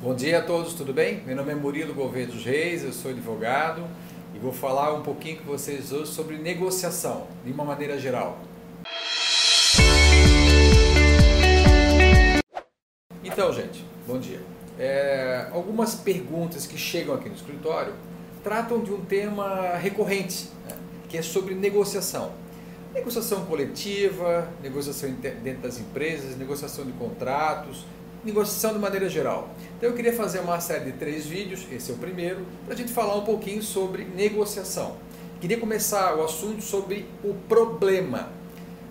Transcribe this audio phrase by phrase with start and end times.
[0.00, 1.24] Bom dia a todos, tudo bem?
[1.26, 3.82] Meu nome é Murilo Gouveia dos Reis, eu sou advogado
[4.32, 8.38] e vou falar um pouquinho com vocês hoje sobre negociação, de uma maneira geral.
[13.24, 14.40] Então, gente, bom dia.
[14.78, 17.92] É, algumas perguntas que chegam aqui no escritório
[18.44, 20.76] tratam de um tema recorrente, né,
[21.08, 22.30] que é sobre negociação.
[22.94, 27.84] Negociação coletiva, negociação dentro das empresas, negociação de contratos,
[28.24, 29.48] negociação de maneira geral.
[29.76, 32.76] Então eu queria fazer uma série de três vídeos, esse é o primeiro, para a
[32.76, 34.96] gente falar um pouquinho sobre negociação.
[35.40, 38.28] Queria começar o assunto sobre o problema.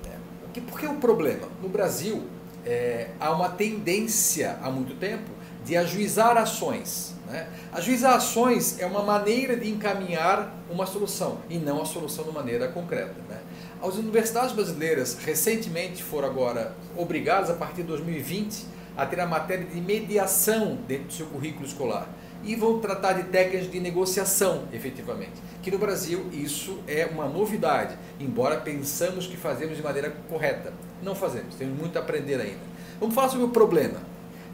[0.06, 1.48] É, por que o problema?
[1.62, 2.24] No Brasil,
[2.66, 5.30] é, há uma tendência há muito tempo
[5.66, 7.14] de ajuizar ações.
[7.28, 7.50] Né?
[7.74, 12.70] Ajuizar ações é uma maneira de encaminhar uma solução e não a solução de maneira
[12.70, 13.16] concreta.
[13.28, 13.40] Né?
[13.82, 18.66] As universidades brasileiras recentemente foram agora obrigadas, a partir de 2020,
[18.98, 22.10] a ter a matéria de mediação dentro do seu currículo escolar.
[22.44, 25.34] E vão tratar de técnicas de negociação, efetivamente.
[25.62, 30.74] Que no Brasil isso é uma novidade, embora pensamos que fazemos de maneira correta.
[31.04, 32.60] Não fazemos, temos muito a aprender ainda.
[33.00, 34.02] Vamos falar sobre o problema.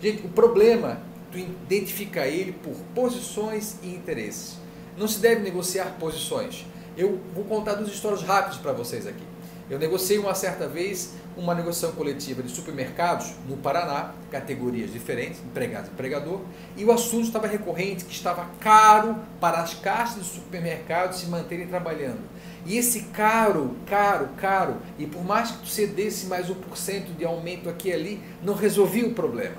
[0.02, 1.00] Gente, o problema,
[1.32, 4.58] tu identifica ele por posições e interesses.
[4.98, 6.66] Não se deve negociar posições.
[6.98, 9.33] Eu vou contar duas histórias rápidas para vocês aqui.
[9.74, 15.88] Eu negociei uma certa vez uma negociação coletiva de supermercados no Paraná, categorias diferentes, empregado
[15.88, 16.42] e empregador,
[16.78, 21.66] e o assunto estava recorrente, que estava caro para as caixas de supermercados se manterem
[21.66, 22.22] trabalhando.
[22.68, 27.68] E esse caro, caro, caro, e por mais que tu cedesse mais 1% de aumento
[27.68, 29.58] aqui e ali, não resolvia o problema.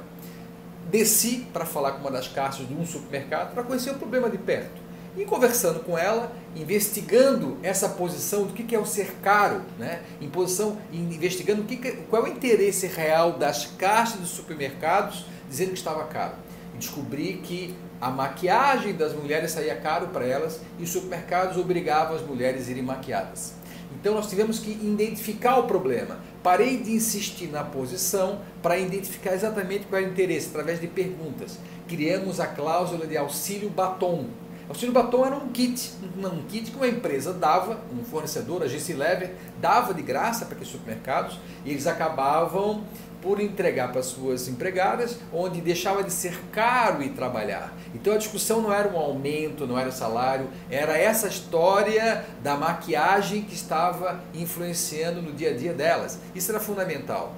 [0.92, 4.38] Desci para falar com uma das caixas de um supermercado para conhecer o problema de
[4.38, 4.83] perto.
[5.16, 10.02] E conversando com ela, investigando essa posição do que é o ser caro, né?
[10.20, 11.76] em posição, investigando o que,
[12.10, 16.34] qual é o interesse real das caixas dos supermercados dizendo que estava caro.
[16.74, 22.16] E descobri que a maquiagem das mulheres saía caro para elas e os supermercados obrigavam
[22.16, 23.54] as mulheres a irem maquiadas.
[23.92, 26.18] Então nós tivemos que identificar o problema.
[26.42, 31.58] Parei de insistir na posição para identificar exatamente qual é o interesse, através de perguntas.
[31.88, 34.26] Criamos a cláusula de auxílio batom,
[34.68, 38.94] Auxílio Batom era um kit, um kit que uma empresa dava, um fornecedor, a GC
[38.94, 42.82] Lever, dava de graça para aqueles supermercados e eles acabavam
[43.20, 47.74] por entregar para suas empregadas, onde deixava de ser caro ir trabalhar.
[47.94, 53.42] Então a discussão não era um aumento, não era salário, era essa história da maquiagem
[53.42, 56.18] que estava influenciando no dia a dia delas.
[56.34, 57.34] Isso era fundamental.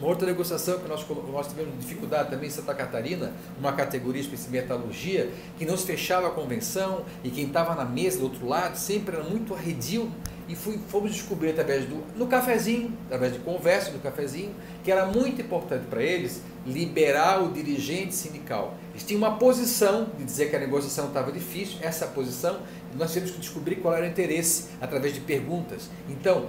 [0.00, 4.50] Uma outra negociação que nós, nós tivemos dificuldade também em Santa Catarina, uma categoria de
[4.50, 8.76] metalurgia, que não se fechava a convenção e quem estava na mesa do outro lado
[8.76, 10.10] sempre era muito arredio
[10.50, 14.52] e fui, fomos descobrir através do no cafezinho, através de conversa no cafezinho,
[14.82, 18.74] que era muito importante para eles liberar o dirigente sindical.
[18.90, 22.58] Eles tinham uma posição de dizer que a negociação estava difícil, essa posição,
[22.98, 25.88] nós temos que descobrir qual era o interesse através de perguntas.
[26.08, 26.48] Então,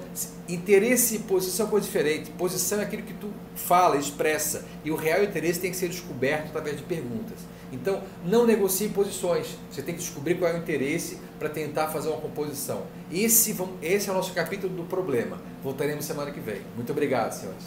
[0.50, 2.32] interesse e posição é coisa diferente.
[2.32, 6.48] Posição é aquilo que tu fala, expressa, e o real interesse tem que ser descoberto
[6.48, 7.38] através de perguntas.
[7.72, 9.58] Então, não negocie posições.
[9.72, 12.84] Você tem que descobrir qual é o interesse para tentar fazer uma composição.
[13.12, 15.40] Esse, esse é o nosso capítulo do problema.
[15.64, 16.62] Voltaremos semana que vem.
[16.76, 17.64] Muito obrigado, senhores.